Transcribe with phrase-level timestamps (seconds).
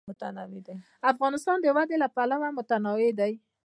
[1.11, 3.33] افغانستان د وادي له پلوه متنوع دی.